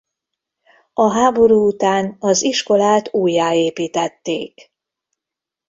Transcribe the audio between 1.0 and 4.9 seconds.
háború után az iskolát újjáépítették.